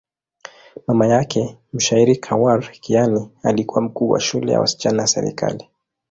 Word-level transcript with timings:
Mama 0.87 1.07
yake, 1.07 1.57
mshairi 1.73 2.15
Khawar 2.15 2.71
Kiani, 2.71 3.29
alikuwa 3.43 3.81
mkuu 3.81 4.09
wa 4.09 4.19
shule 4.19 4.51
ya 4.51 4.59
wasichana 4.59 5.01
ya 5.01 5.07
serikali. 5.07 5.69